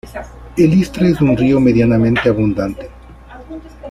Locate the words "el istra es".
0.57-1.21